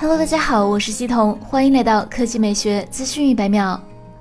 [0.00, 3.80] Hello，大家好，我是西彤，欢迎来到科技美学资讯一百秒。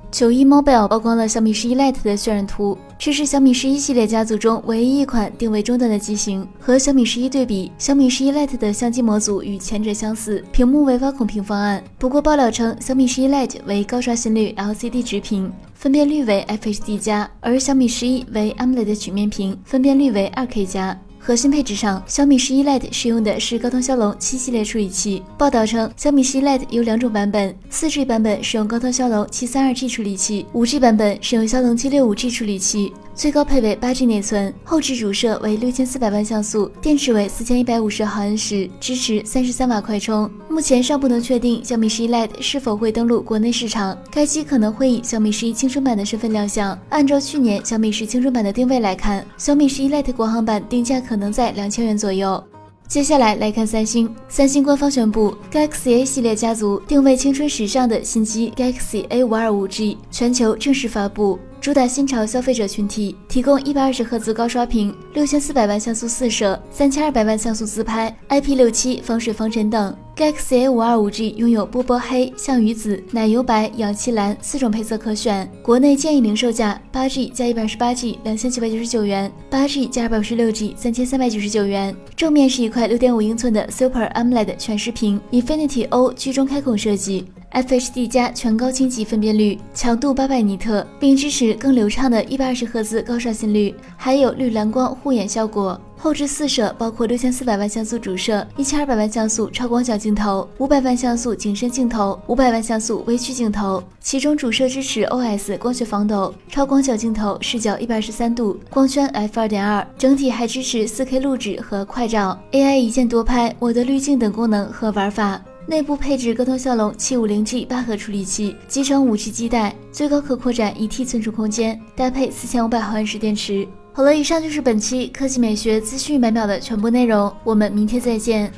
[0.09, 6.47] 九一 Mobile 曝光了小米十一 Lite 的渲染图，这是小米十一系列家族中唯一一款定位中端的机型。
[6.59, 11.83] 和小米十一对比，小米十一 Lite 的相机模组与前者相似，屏幕为挖孔屏方案。
[11.99, 20.99] 不过爆料称，小米十一 Lite 为高刷新率 LCD 直屏，分辨率为 FHD 加，而小米十一为 AMOLED 曲面屏，分辨率为 2K 加。
[21.27, 25.21] 核心配置上，小米十一 Lite 使用的是高通骁龙七系列处理器。
[25.37, 32.93] 报道称，小米十一 Lite 有两种版本，四 G 版本使用高通骁龙七三二 G 处理器，五 G 版本使用骁龙七六五 G 处理器。
[33.17, 40.29] 最高配为八 G 内存，后置主摄为六千四百万像素，电池为四千一百五十毫安时，支持三十三瓦快充。
[40.47, 46.77] 目前尚不能确定小米十一 Lite 是否会登陆国内市场，该机可能会以小米十一青春版的身份亮相。
[46.89, 52.43] 按照去年小米十青春版的定位来看，小米十一 Lite 国行版定价可能在两千元左右。
[52.87, 61.39] 接下来来看三星，三星官方宣布，Galaxy A 系列家族定位青春时尚的新机 Galaxy A 五二五 G 全球正式发布。
[61.59, 69.95] 主打新潮消费者群体，提供一百二十赫兹高刷屏、六千四百万像素四摄、三千二百万像素自拍、IP 六七防水防尘等。
[70.15, 81.95] Galaxy A 五二五 G 拥有波波黑、象鱼紫、奶油白、氧气蓝四种配色可选，国内建议零售价八 G 加一百二十八 G 两千九百九十九元，八 G 加二百五十六 G 三千三百九十九元。
[82.15, 87.25] 正面是一块六点五英寸的 Super AMOLED 全视屏，Infinity O 居中开孔设计。
[87.53, 95.79] FHD 加全高清级分辨率，强度八百尼特，并支持更流畅的一百二十赫兹高刷新率，还有绿蓝光护眼效果。
[95.99, 103.81] 后置四摄包括六千四百万像素主摄、一千二百万像素超广角镜头、五百万像素景深镜头、五百万像素微距镜头。
[103.99, 115.41] 其中主摄支持 OS 光学防抖，超广角镜头视角一百二十三度，光圈 f 二点二，整体还支持四 K 录制和快照、AI 一键多拍、我的滤镜等功能和玩法。
[115.69, 123.67] 内部配置高通骁龙七五零 G 八核处理器，集成五 G 基带，最高可扩展一 T 存储空间，搭配四千五百毫安时电池。
[123.91, 128.49] 好了，以上就是本期科技美学资讯每秒的全部内容，我们明天再见。